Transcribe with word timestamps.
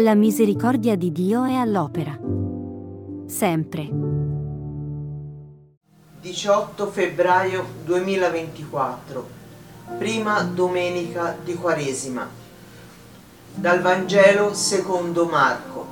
La 0.00 0.14
misericordia 0.14 0.94
di 0.94 1.10
Dio 1.10 1.42
è 1.42 1.54
all'opera. 1.54 2.16
Sempre. 3.26 3.90
18 6.20 6.86
febbraio 6.86 7.64
2024, 7.84 9.28
prima 9.98 10.40
domenica 10.42 11.36
di 11.42 11.54
Quaresima. 11.54 12.28
Dal 13.52 13.80
Vangelo 13.80 14.54
secondo 14.54 15.24
Marco. 15.24 15.86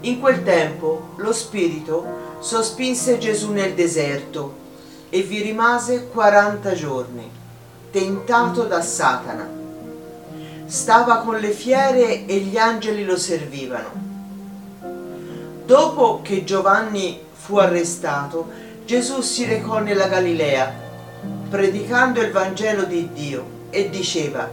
In 0.00 0.18
quel 0.18 0.42
tempo 0.42 1.10
lo 1.18 1.32
Spirito 1.32 2.38
sospinse 2.40 3.18
Gesù 3.18 3.52
nel 3.52 3.74
deserto 3.74 4.54
e 5.08 5.22
vi 5.22 5.40
rimase 5.40 6.08
40 6.08 6.74
giorni, 6.74 7.30
tentato 7.92 8.64
da 8.64 8.82
Satana 8.82 9.60
stava 10.72 11.18
con 11.18 11.36
le 11.36 11.50
fiere 11.50 12.24
e 12.24 12.38
gli 12.38 12.56
angeli 12.56 13.04
lo 13.04 13.18
servivano. 13.18 13.90
Dopo 15.66 16.22
che 16.22 16.44
Giovanni 16.44 17.20
fu 17.30 17.58
arrestato, 17.58 18.48
Gesù 18.86 19.20
si 19.20 19.44
recò 19.44 19.80
nella 19.80 20.08
Galilea, 20.08 20.72
predicando 21.50 22.22
il 22.22 22.32
Vangelo 22.32 22.84
di 22.84 23.10
Dio 23.12 23.66
e 23.68 23.90
diceva, 23.90 24.50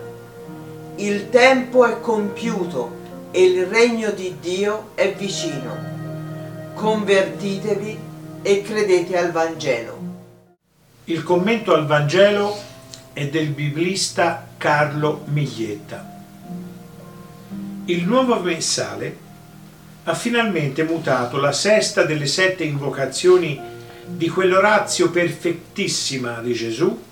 il 0.98 1.30
tempo 1.30 1.86
è 1.86 2.02
compiuto 2.02 2.98
e 3.32 3.42
il 3.42 3.66
regno 3.68 4.12
di 4.12 4.36
Dio 4.42 4.90
è 4.96 5.14
vicino. 5.14 5.74
Convertitevi 6.74 7.98
e 8.42 8.62
credete 8.62 9.18
al 9.18 9.32
Vangelo. 9.32 9.98
Il 11.06 11.24
commento 11.24 11.74
al 11.74 11.88
Vangelo 11.88 12.58
è 13.14 13.26
del 13.30 13.52
biblista 13.52 14.49
Carlo 14.60 15.24
Miglietta. 15.28 16.06
Il 17.86 18.04
nuovo 18.06 18.42
messale 18.42 19.18
ha 20.04 20.14
finalmente 20.14 20.84
mutato 20.84 21.38
la 21.38 21.54
sesta 21.54 22.04
delle 22.04 22.26
sette 22.26 22.66
invocazioni 22.66 23.58
di 24.06 24.28
quell'orazio 24.28 25.12
perfettissima 25.12 26.42
di 26.42 26.52
Gesù, 26.52 27.04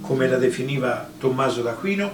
come 0.00 0.28
la 0.28 0.36
definiva 0.36 1.08
Tommaso 1.18 1.62
d'Aquino, 1.62 2.12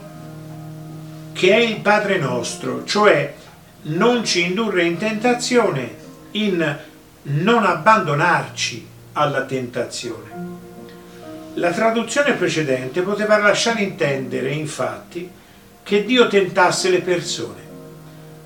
che 1.34 1.50
è 1.50 1.58
il 1.58 1.80
Padre 1.80 2.18
nostro, 2.18 2.86
cioè 2.86 3.34
non 3.82 4.24
ci 4.24 4.46
indurre 4.46 4.84
in 4.84 4.96
tentazione, 4.96 5.96
in 6.30 6.78
non 7.24 7.62
abbandonarci 7.62 8.86
alla 9.12 9.42
tentazione. 9.42 10.30
La 11.58 11.70
traduzione 11.70 12.34
precedente 12.34 13.02
poteva 13.02 13.38
lasciare 13.38 13.82
intendere, 13.82 14.50
infatti, 14.50 15.30
che 15.82 16.04
Dio 16.04 16.26
tentasse 16.26 16.90
le 16.90 17.00
persone 17.00 17.66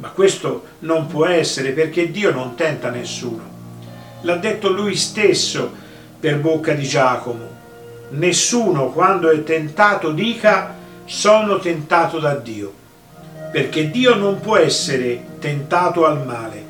ma 0.02 0.10
questo 0.10 0.64
non 0.80 1.06
può 1.06 1.26
essere 1.26 1.70
perché 1.70 2.10
Dio 2.10 2.32
non 2.32 2.56
tenta 2.56 2.90
nessuno. 2.90 3.50
L'ha 4.22 4.34
detto 4.34 4.68
lui 4.68 4.96
stesso 4.96 5.72
per 6.18 6.40
bocca 6.40 6.72
di 6.72 6.82
Giacomo. 6.82 7.48
Nessuno 8.10 8.90
quando 8.90 9.30
è 9.30 9.44
tentato 9.44 10.10
dica 10.10 10.74
sono 11.04 11.60
tentato 11.60 12.18
da 12.18 12.34
Dio, 12.34 12.72
perché 13.52 13.92
Dio 13.92 14.16
non 14.16 14.40
può 14.40 14.56
essere 14.56 15.24
tentato 15.38 16.04
al 16.04 16.26
male 16.26 16.64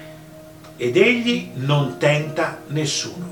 ed 0.77 0.99
egli 0.99 1.53
non 1.55 1.97
tenta 1.97 2.61
nessuno. 2.67 3.31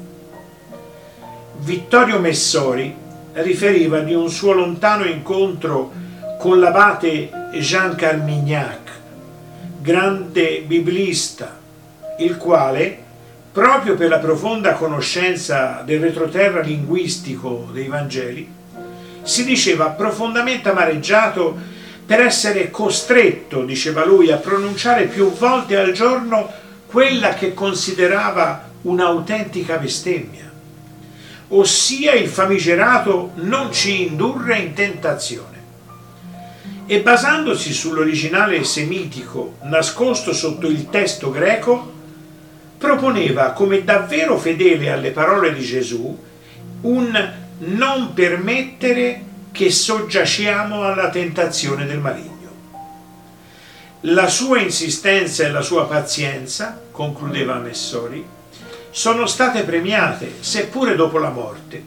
Vittorio 1.58 2.19
Messori 2.19 2.97
riferiva 3.34 4.00
di 4.00 4.14
un 4.14 4.31
suo 4.31 4.53
lontano 4.53 5.05
incontro 5.05 5.92
con 6.39 6.59
l'abate 6.59 7.31
Jean 7.53 7.95
Carmignac 7.95 8.91
grande 9.81 10.62
biblista, 10.67 11.59
il 12.19 12.37
quale, 12.37 12.98
proprio 13.50 13.95
per 13.95 14.11
la 14.11 14.19
profonda 14.19 14.75
conoscenza 14.75 15.83
del 15.84 16.00
retroterra 16.00 16.60
linguistico 16.60 17.69
dei 17.72 17.88
Vangeli, 17.88 18.47
si 19.22 19.44
diceva 19.44 19.87
profondamente 19.87 20.69
amareggiato 20.69 21.56
per 22.04 22.21
essere 22.21 22.71
costretto, 22.71 23.65
diceva 23.65 24.04
lui, 24.04 24.31
a 24.31 24.37
pronunciare 24.37 25.06
più 25.06 25.33
volte 25.33 25.78
al 25.78 25.93
giorno 25.93 26.50
quella 26.87 27.34
che 27.34 27.54
considerava 27.54 28.69
un'autentica 28.83 29.78
bestemmia, 29.78 30.50
ossia 31.50 32.12
il 32.12 32.28
famigerato 32.28 33.33
non 33.37 33.72
ci 33.72 34.06
indurre 34.06 34.59
in 34.59 34.72
tentazione 34.75 35.59
e 36.87 37.03
basandosi 37.03 37.72
sull'originale 37.72 38.65
semitico 38.65 39.56
nascosto 39.62 40.33
sotto 40.33 40.66
il 40.66 40.91
testo 40.91 41.31
greco, 41.31 41.93
proponeva 42.77 43.53
come 43.53 43.84
davvero 43.84 44.37
fedele 44.37 44.91
alle 44.91 45.10
parole 45.12 45.55
di 45.55 45.62
Gesù 45.62 46.19
un 46.81 47.33
non 47.59 48.12
permettere 48.12 49.22
che 49.53 49.71
soggiaciamo 49.71 50.83
alla 50.83 51.10
tentazione 51.10 51.87
del 51.87 51.99
maligno. 51.99 52.28
La 54.00 54.28
sua 54.28 54.60
insistenza 54.60 55.44
e 55.44 55.50
la 55.50 55.62
sua 55.62 55.87
pazienza, 55.87 56.81
concludeva 56.91 57.55
Messori, 57.56 58.25
sono 58.91 59.27
state 59.27 59.62
premiate, 59.62 60.34
seppure 60.41 60.97
dopo 60.97 61.19
la 61.19 61.31
morte, 61.31 61.83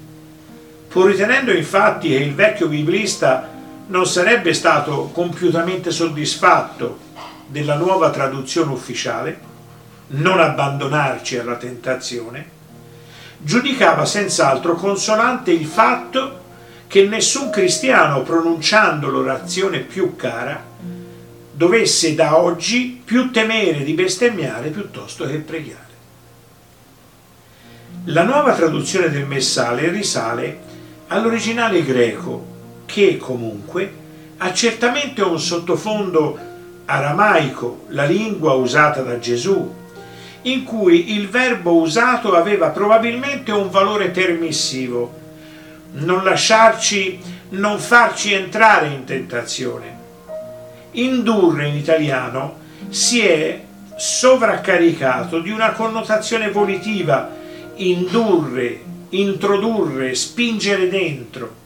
pur 0.87 1.09
ritenendo 1.09 1.51
infatti 1.51 2.09
che 2.09 2.15
il 2.15 2.33
vecchio 2.33 2.67
biblista 2.67 3.49
non 3.87 4.05
sarebbe 4.05 4.53
stato 4.53 5.09
compiutamente 5.13 5.91
soddisfatto 5.91 6.99
della 7.47 7.75
nuova 7.75 8.09
traduzione 8.09 8.71
ufficiale, 8.71 9.51
non 10.07 10.39
abbandonarci 10.39 11.37
alla 11.37 11.55
tentazione, 11.55 12.49
giudicava 13.37 14.05
senz'altro 14.05 14.75
consolante 14.75 15.51
il 15.51 15.65
fatto 15.65 16.41
che 16.87 17.05
nessun 17.07 17.49
cristiano 17.49 18.21
pronunciando 18.21 19.09
l'orazione 19.09 19.79
più 19.79 20.15
cara 20.15 20.63
dovesse 21.51 22.15
da 22.15 22.37
oggi 22.37 23.01
più 23.03 23.31
temere 23.31 23.83
di 23.83 23.93
bestemmiare 23.93 24.69
piuttosto 24.69 25.25
che 25.25 25.37
pregare. 25.37 25.92
La 28.07 28.23
nuova 28.23 28.53
traduzione 28.53 29.09
del 29.09 29.25
messale 29.25 29.87
risale 29.87 30.59
all'originale 31.07 31.85
greco 31.85 32.45
che 32.85 33.15
comunque 33.15 33.93
ha 34.39 34.51
certamente 34.51 35.21
un 35.21 35.39
sottofondo 35.39 36.37
aramaico, 36.83 37.85
la 37.89 38.03
lingua 38.03 38.55
usata 38.55 39.01
da 39.03 39.19
Gesù, 39.19 39.73
in 40.41 40.65
cui 40.65 41.13
il 41.13 41.29
verbo 41.29 41.75
usato 41.75 42.35
aveva 42.35 42.71
probabilmente 42.71 43.53
un 43.53 43.69
valore 43.69 44.09
permissivo, 44.09 45.13
non 45.93 46.25
lasciarci, 46.25 47.21
non 47.51 47.79
farci 47.79 48.33
entrare 48.33 48.87
in 48.87 49.05
tentazione. 49.05 49.97
Indurre 50.91 51.69
in 51.69 51.75
italiano 51.77 52.57
si 52.89 53.21
è 53.25 53.63
sovraccaricato 53.95 55.39
di 55.39 55.51
una 55.51 55.71
connotazione 55.71 56.51
volitiva, 56.51 57.39
indurre, 57.75 58.81
introdurre, 59.09 60.15
spingere 60.15 60.89
dentro 60.89 61.61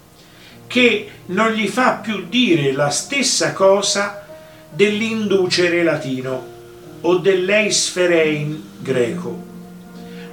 che 0.67 1.09
non 1.27 1.51
gli 1.51 1.67
fa 1.67 1.93
più 1.93 2.25
dire 2.27 2.73
la 2.73 2.89
stessa 2.89 3.53
cosa 3.53 4.25
dell'inducere 4.69 5.81
latino 5.81 6.55
o 7.01 7.17
dell'eisferein 7.17 8.63
greco, 8.79 9.43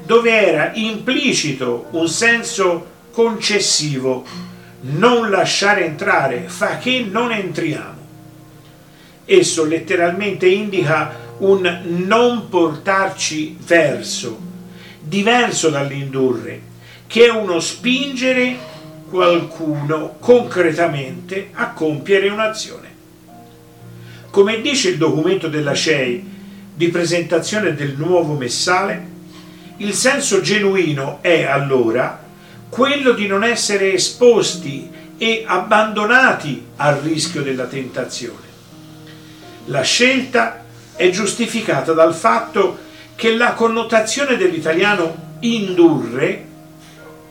dove 0.04 0.30
era 0.30 0.72
implicito 0.74 1.86
un 1.90 2.08
senso 2.08 2.86
concessivo, 3.12 4.24
non 4.80 5.30
lasciare 5.30 5.86
entrare, 5.86 6.44
fa 6.48 6.78
che 6.78 7.06
non 7.08 7.32
entriamo. 7.32 8.02
Esso 9.24 9.64
letteralmente 9.64 10.46
indica 10.46 11.22
un 11.38 11.80
non 11.84 12.48
portarci 12.48 13.56
verso, 13.64 14.38
diverso 15.14 15.70
dall'indurre, 15.70 16.60
che 17.06 17.26
è 17.26 17.30
uno 17.30 17.60
spingere 17.60 18.56
qualcuno 19.08 20.16
concretamente 20.18 21.50
a 21.52 21.70
compiere 21.70 22.28
un'azione. 22.30 22.92
Come 24.30 24.60
dice 24.60 24.88
il 24.88 24.98
documento 24.98 25.46
della 25.46 25.72
CEI 25.72 26.32
di 26.74 26.88
presentazione 26.88 27.76
del 27.76 27.94
nuovo 27.96 28.34
messale, 28.34 29.12
il 29.76 29.92
senso 29.92 30.40
genuino 30.40 31.18
è 31.20 31.44
allora 31.44 32.20
quello 32.68 33.12
di 33.12 33.28
non 33.28 33.44
essere 33.44 33.92
esposti 33.92 34.90
e 35.16 35.44
abbandonati 35.46 36.66
al 36.74 36.96
rischio 36.96 37.42
della 37.42 37.66
tentazione. 37.66 38.48
La 39.66 39.82
scelta 39.82 40.64
è 40.96 41.08
giustificata 41.10 41.92
dal 41.92 42.14
fatto 42.16 42.83
che 43.16 43.36
la 43.36 43.52
connotazione 43.52 44.36
dell'italiano 44.36 45.36
indurre 45.40 46.46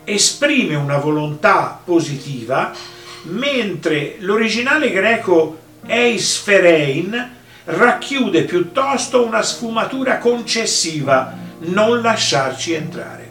esprime 0.04 0.74
una 0.74 0.98
volontà 0.98 1.80
positiva, 1.82 2.72
mentre 3.24 4.16
l'originale 4.18 4.90
greco 4.90 5.58
eisferein 5.86 7.32
racchiude 7.64 8.42
piuttosto 8.42 9.24
una 9.24 9.42
sfumatura 9.42 10.18
concessiva, 10.18 11.34
non 11.60 12.00
lasciarci 12.00 12.72
entrare. 12.74 13.22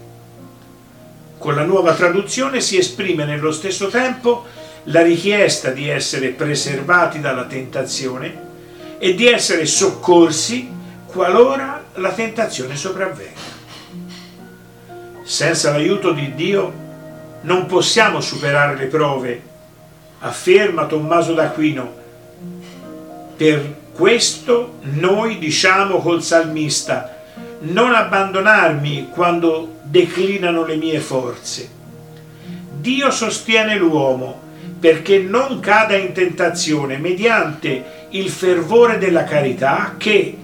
Con 1.37 1.55
la 1.55 1.63
nuova 1.63 1.93
traduzione 1.93 2.61
si 2.61 2.77
esprime 2.77 3.25
nello 3.25 3.51
stesso 3.51 3.89
tempo 3.89 4.45
la 4.85 5.01
richiesta 5.01 5.69
di 5.69 5.87
essere 5.89 6.29
preservati 6.29 7.19
dalla 7.19 7.45
tentazione 7.45 8.51
e 8.97 9.13
di 9.13 9.27
essere 9.27 9.65
soccorsi 9.65 10.69
qualora 11.05 11.82
la 11.95 12.11
tentazione 12.11 12.75
sopravvenga. 12.75 13.61
Senza 15.23 15.71
l'aiuto 15.71 16.11
di 16.11 16.33
Dio 16.35 16.73
non 17.41 17.65
possiamo 17.65 18.21
superare 18.21 18.75
le 18.75 18.85
prove, 18.85 19.41
afferma 20.19 20.85
Tommaso 20.85 21.33
d'Aquino. 21.33 22.01
Per 23.35 23.75
questo 23.93 24.79
noi 24.81 25.37
diciamo 25.37 25.99
col 25.99 26.23
salmista, 26.23 27.21
non 27.59 27.93
abbandonarmi 27.93 29.09
quando 29.09 29.79
declinano 29.83 30.65
le 30.65 30.75
mie 30.75 30.99
forze. 30.99 31.69
Dio 32.79 33.11
sostiene 33.11 33.77
l'uomo 33.77 34.41
perché 34.79 35.19
non 35.19 35.59
cada 35.61 35.95
in 35.95 36.11
tentazione 36.11 36.97
mediante 36.97 38.07
il 38.09 38.29
fervore 38.29 38.97
della 38.97 39.23
carità 39.23 39.95
che, 39.97 40.37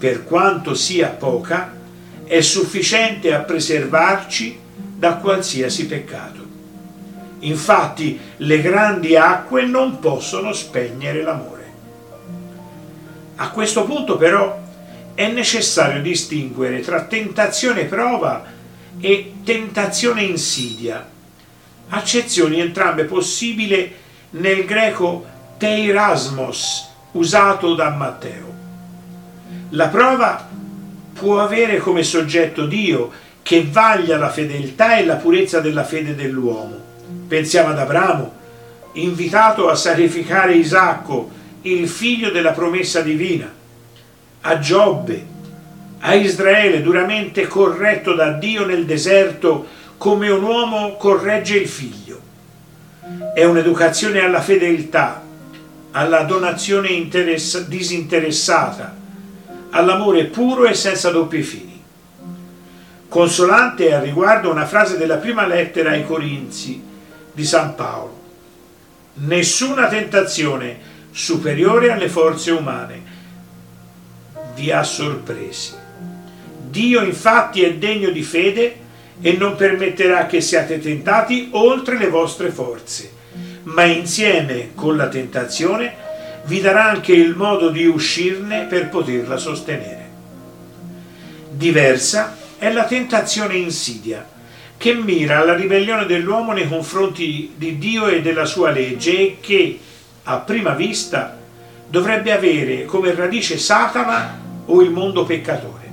per 0.00 0.24
quanto 0.24 0.74
sia 0.74 1.08
poca, 1.08 1.76
è 2.24 2.40
sufficiente 2.40 3.34
a 3.34 3.40
preservarci 3.40 4.58
da 4.96 5.16
qualsiasi 5.16 5.86
peccato. 5.86 6.38
Infatti 7.40 8.18
le 8.38 8.62
grandi 8.62 9.14
acque 9.14 9.66
non 9.66 9.98
possono 9.98 10.54
spegnere 10.54 11.22
l'amore. 11.22 11.72
A 13.36 13.50
questo 13.50 13.84
punto 13.84 14.16
però 14.16 14.58
è 15.14 15.30
necessario 15.30 16.00
distinguere 16.00 16.80
tra 16.80 17.04
tentazione 17.04 17.84
prova 17.84 18.42
e 18.98 19.34
tentazione 19.44 20.22
insidia, 20.22 21.06
accezioni 21.90 22.58
entrambe 22.58 23.04
possibili 23.04 23.92
nel 24.30 24.64
greco 24.64 25.26
teirasmos 25.58 26.88
usato 27.12 27.74
da 27.74 27.90
Matteo. 27.90 28.59
La 29.70 29.88
prova 29.88 30.48
può 31.12 31.40
avere 31.40 31.78
come 31.78 32.02
soggetto 32.02 32.66
Dio 32.66 33.10
che 33.42 33.66
vaglia 33.70 34.16
la 34.16 34.30
fedeltà 34.30 34.96
e 34.96 35.04
la 35.04 35.16
purezza 35.16 35.60
della 35.60 35.84
fede 35.84 36.14
dell'uomo. 36.14 36.76
Pensiamo 37.28 37.70
ad 37.70 37.78
Abramo, 37.78 38.32
invitato 38.92 39.68
a 39.68 39.74
sacrificare 39.74 40.54
Isacco, 40.54 41.30
il 41.62 41.88
figlio 41.88 42.30
della 42.30 42.52
promessa 42.52 43.00
divina, 43.00 43.52
a 44.42 44.58
Giobbe, 44.58 45.26
a 46.00 46.14
Israele 46.14 46.82
duramente 46.82 47.46
corretto 47.46 48.14
da 48.14 48.32
Dio 48.32 48.64
nel 48.64 48.86
deserto 48.86 49.66
come 49.98 50.30
un 50.30 50.42
uomo 50.42 50.96
corregge 50.96 51.58
il 51.58 51.68
figlio. 51.68 52.20
È 53.34 53.44
un'educazione 53.44 54.20
alla 54.20 54.40
fedeltà, 54.40 55.22
alla 55.90 56.22
donazione 56.22 56.88
interessa- 56.88 57.60
disinteressata, 57.60 58.96
all'amore 59.70 60.24
puro 60.24 60.66
e 60.66 60.74
senza 60.74 61.10
doppi 61.10 61.42
fini. 61.42 61.82
Consolante 63.08 63.88
è 63.88 63.92
al 63.92 64.02
riguardo 64.02 64.50
una 64.50 64.66
frase 64.66 64.96
della 64.96 65.16
prima 65.16 65.46
lettera 65.46 65.90
ai 65.90 66.06
Corinzi 66.06 66.80
di 67.32 67.44
San 67.44 67.74
Paolo. 67.74 68.18
Nessuna 69.14 69.88
tentazione 69.88 70.78
superiore 71.10 71.90
alle 71.90 72.08
forze 72.08 72.52
umane 72.52 73.02
vi 74.54 74.70
ha 74.70 74.82
sorpresi. 74.82 75.74
Dio 76.68 77.02
infatti 77.02 77.62
è 77.62 77.74
degno 77.74 78.10
di 78.10 78.22
fede 78.22 78.76
e 79.20 79.32
non 79.32 79.56
permetterà 79.56 80.26
che 80.26 80.40
siate 80.40 80.78
tentati 80.78 81.48
oltre 81.52 81.98
le 81.98 82.08
vostre 82.08 82.50
forze, 82.50 83.10
ma 83.64 83.84
insieme 83.84 84.70
con 84.74 84.96
la 84.96 85.08
tentazione 85.08 86.08
vi 86.44 86.60
darà 86.60 86.88
anche 86.88 87.12
il 87.12 87.34
modo 87.34 87.70
di 87.70 87.86
uscirne 87.86 88.64
per 88.64 88.88
poterla 88.88 89.36
sostenere. 89.36 90.08
Diversa 91.50 92.36
è 92.58 92.70
la 92.72 92.84
tentazione 92.84 93.56
insidia, 93.56 94.26
che 94.76 94.94
mira 94.94 95.40
alla 95.40 95.54
ribellione 95.54 96.06
dell'uomo 96.06 96.52
nei 96.52 96.66
confronti 96.66 97.52
di 97.56 97.78
Dio 97.78 98.08
e 98.08 98.22
della 98.22 98.46
sua 98.46 98.70
legge 98.70 99.18
e 99.18 99.36
che, 99.40 99.78
a 100.24 100.38
prima 100.38 100.72
vista, 100.72 101.36
dovrebbe 101.86 102.32
avere 102.32 102.84
come 102.86 103.14
radice 103.14 103.58
Satana 103.58 104.38
o 104.64 104.80
il 104.80 104.90
mondo 104.90 105.24
peccatore. 105.24 105.88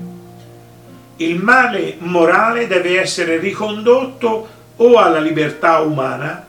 Il 1.17 1.39
male 1.39 1.95
morale 1.99 2.67
deve 2.67 2.99
essere 2.99 3.37
ricondotto 3.39 4.47
o 4.75 4.95
alla 4.97 5.19
libertà 5.19 5.79
umana 5.79 6.45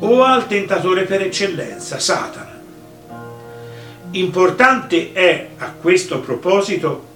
o 0.00 0.24
al 0.24 0.46
tentatore 0.48 1.04
per 1.04 1.22
eccellenza, 1.22 1.98
Satana. 1.98 2.51
Importante 4.14 5.12
è 5.14 5.48
a 5.56 5.72
questo 5.72 6.20
proposito 6.20 7.10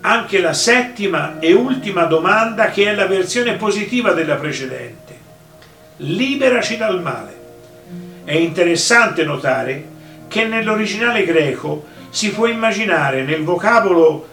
anche 0.00 0.40
la 0.40 0.52
settima 0.52 1.38
e 1.38 1.52
ultima 1.52 2.02
domanda 2.04 2.70
che 2.70 2.90
è 2.90 2.94
la 2.96 3.06
versione 3.06 3.52
positiva 3.54 4.10
della 4.10 4.34
precedente. 4.34 5.14
Liberaci 5.98 6.76
dal 6.76 7.00
male. 7.00 7.34
È 8.24 8.32
interessante 8.32 9.22
notare 9.22 9.86
che 10.26 10.46
nell'originale 10.46 11.24
greco 11.24 11.86
si 12.10 12.32
può 12.32 12.48
immaginare 12.48 13.22
nel 13.22 13.44
vocabolo 13.44 14.26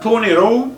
ponerou 0.00 0.74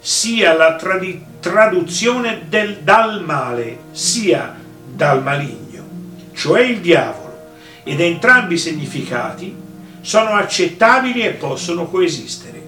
sia 0.00 0.52
la 0.54 0.74
tradi- 0.74 1.24
traduzione 1.38 2.46
del 2.48 2.78
dal 2.78 3.22
male, 3.22 3.78
sia 3.92 4.52
dal 4.84 5.22
maligno, 5.22 5.84
cioè 6.32 6.62
il 6.62 6.80
diavolo, 6.80 7.52
ed 7.84 8.00
entrambi 8.00 8.54
i 8.54 8.58
significati 8.58 9.66
sono 10.00 10.30
accettabili 10.30 11.22
e 11.22 11.30
possono 11.30 11.86
coesistere. 11.86 12.66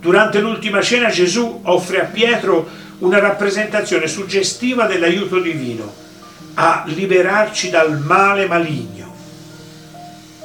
Durante 0.00 0.40
l'ultima 0.40 0.80
cena 0.80 1.08
Gesù 1.10 1.60
offre 1.64 2.00
a 2.00 2.04
Pietro 2.04 2.68
una 2.98 3.18
rappresentazione 3.18 4.06
suggestiva 4.06 4.86
dell'aiuto 4.86 5.38
divino 5.40 6.06
a 6.54 6.84
liberarci 6.86 7.70
dal 7.70 7.98
male 8.00 8.46
maligno. 8.46 9.14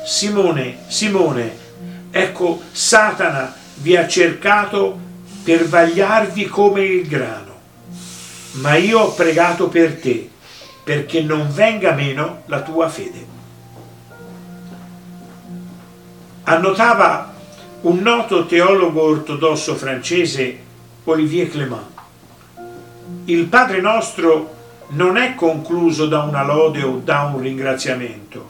Simone, 0.06 0.80
Simone, 0.88 1.58
ecco 2.12 2.62
Satana 2.72 3.56
vi 3.76 3.96
ha 3.96 4.08
cercato 4.08 5.00
per 5.44 5.68
vagliarvi 5.68 6.46
come 6.46 6.84
il 6.84 7.08
grano, 7.08 7.60
ma 8.54 8.76
io 8.76 9.00
ho 9.00 9.14
pregato 9.14 9.68
per 9.70 10.00
te 10.00 10.30
perché 10.84 11.22
non 11.22 11.52
venga 11.52 11.94
meno 11.94 12.44
la 12.46 12.62
tua 12.62 12.90
fede. 12.90 13.33
Annotava 16.44 17.34
un 17.82 18.00
noto 18.00 18.46
teologo 18.46 19.02
ortodosso 19.02 19.76
francese, 19.76 20.58
Olivier 21.06 21.50
Clément. 21.50 21.92
Il 23.26 23.46
Padre 23.46 23.82
nostro 23.82 24.56
non 24.90 25.18
è 25.18 25.36
concluso 25.36 26.08
da 26.08 26.22
una 26.22 26.44
lode 26.44 26.84
o 26.84 27.02
da 27.04 27.32
un 27.34 27.42
ringraziamento, 27.42 28.50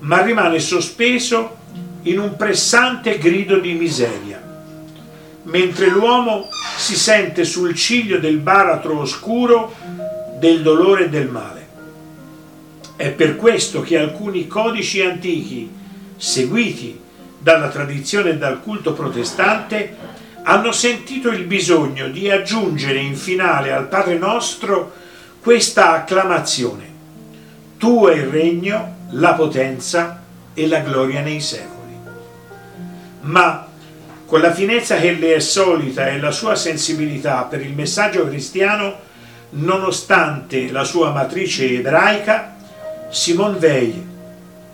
ma 0.00 0.22
rimane 0.22 0.58
sospeso 0.58 1.56
in 2.02 2.18
un 2.18 2.36
pressante 2.36 3.18
grido 3.18 3.58
di 3.58 3.74
miseria, 3.74 4.42
mentre 5.44 5.86
l'uomo 5.86 6.48
si 6.76 6.96
sente 6.96 7.44
sul 7.44 7.74
ciglio 7.74 8.18
del 8.18 8.38
baratro 8.38 8.98
oscuro 8.98 9.74
del 10.38 10.62
dolore 10.62 11.04
e 11.04 11.08
del 11.08 11.28
male. 11.28 11.68
È 12.96 13.10
per 13.10 13.36
questo 13.36 13.80
che 13.80 13.98
alcuni 13.98 14.48
codici 14.48 15.00
antichi, 15.02 15.70
seguiti 16.16 17.01
dalla 17.42 17.68
tradizione 17.68 18.30
e 18.30 18.38
dal 18.38 18.62
culto 18.62 18.92
protestante, 18.92 19.96
hanno 20.44 20.70
sentito 20.70 21.28
il 21.30 21.44
bisogno 21.44 22.08
di 22.08 22.30
aggiungere 22.30 22.98
in 23.00 23.16
finale 23.16 23.72
al 23.72 23.88
Padre 23.88 24.16
nostro 24.16 24.92
questa 25.40 25.92
acclamazione. 25.92 26.90
Tuo 27.78 28.10
è 28.10 28.14
il 28.14 28.26
regno, 28.26 28.96
la 29.10 29.34
potenza 29.34 30.22
e 30.54 30.68
la 30.68 30.80
gloria 30.80 31.20
nei 31.20 31.40
secoli. 31.40 31.98
Ma 33.22 33.66
con 34.24 34.40
la 34.40 34.52
finezza 34.52 34.96
che 34.96 35.12
le 35.12 35.34
è 35.34 35.40
solita 35.40 36.06
e 36.06 36.20
la 36.20 36.30
sua 36.30 36.54
sensibilità 36.54 37.42
per 37.42 37.60
il 37.60 37.74
messaggio 37.74 38.26
cristiano, 38.26 38.98
nonostante 39.50 40.70
la 40.70 40.84
sua 40.84 41.10
matrice 41.10 41.68
ebraica, 41.68 42.54
Simone 43.10 43.58
Weil, 43.58 44.06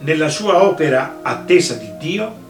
nella 0.00 0.28
sua 0.28 0.62
opera 0.62 1.20
Attesa 1.22 1.74
di 1.74 1.90
Dio, 1.98 2.46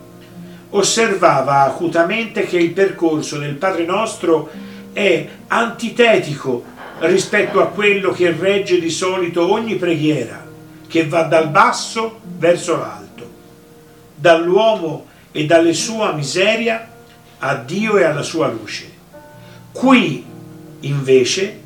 osservava 0.71 1.63
acutamente 1.63 2.45
che 2.45 2.59
il 2.59 2.73
percorso 2.73 3.39
del 3.39 3.55
Padre 3.55 3.85
nostro 3.85 4.51
è 4.93 5.27
antitetico 5.47 6.65
rispetto 7.01 7.61
a 7.61 7.69
quello 7.69 8.11
che 8.11 8.33
regge 8.33 8.81
di 8.81 8.91
solito 8.91 9.51
ogni 9.51 9.77
preghiera, 9.77 10.45
che 10.87 11.07
va 11.07 11.23
dal 11.23 11.49
basso 11.49 12.21
verso 12.37 12.77
l'alto, 12.77 13.31
dall'uomo 14.15 15.07
e 15.33 15.47
dalle 15.47 15.75
sua 15.75 16.13
miseria 16.13 16.89
a 17.39 17.55
Dio 17.55 17.97
e 17.97 18.05
alla 18.05 18.23
sua 18.23 18.49
luce. 18.49 18.91
Qui, 19.73 20.25
invece, 20.81 21.61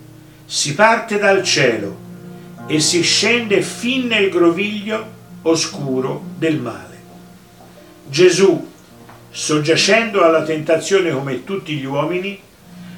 si 0.45 0.75
parte 0.75 1.19
dal 1.19 1.43
cielo 1.43 1.97
e 2.67 2.79
si 2.79 3.03
scende 3.03 3.63
fin 3.63 4.07
nel 4.07 4.29
groviglio 4.29 5.21
oscuro 5.43 6.23
del 6.37 6.59
male. 6.59 7.01
Gesù, 8.09 8.72
soggiacendo 9.33 10.23
alla 10.23 10.43
tentazione 10.43 11.11
come 11.11 11.43
tutti 11.43 11.75
gli 11.75 11.87
uomini, 11.87 12.39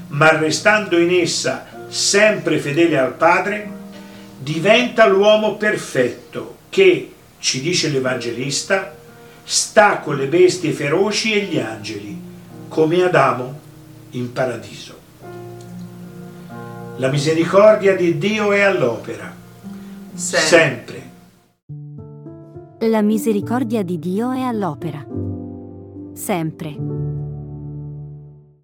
ma 0.08 0.36
restando 0.36 0.98
in 0.98 1.12
essa 1.12 1.64
sempre 1.88 2.58
fedele 2.58 2.98
al 2.98 3.14
Padre, 3.14 3.70
diventa 4.38 5.06
l'uomo 5.06 5.54
perfetto 5.54 6.56
che, 6.68 7.12
ci 7.38 7.60
dice 7.60 7.88
l'Evangelista, 7.88 8.94
sta 9.44 9.98
con 9.98 10.16
le 10.16 10.26
bestie 10.26 10.72
feroci 10.72 11.32
e 11.34 11.44
gli 11.44 11.58
angeli, 11.58 12.20
come 12.68 13.02
Adamo 13.02 13.60
in 14.10 14.32
paradiso. 14.32 15.02
La 16.96 17.08
misericordia 17.10 17.94
di 17.94 18.18
Dio 18.18 18.52
è 18.52 18.60
all'opera, 18.60 19.32
Sempre. 20.14 20.48
sempre. 20.48 21.02
La 22.88 23.02
misericordia 23.02 23.82
di 23.82 23.98
Dio 23.98 24.32
è 24.32 24.40
all'opera. 24.40 25.33
Sempre. 26.14 26.76